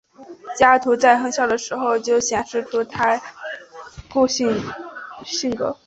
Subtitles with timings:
[0.57, 3.21] 加图在很小的时候就显示出他的
[4.11, 4.51] 固执
[5.23, 5.77] 性格。